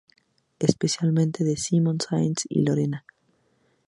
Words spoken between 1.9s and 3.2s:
Saenz y Lorena.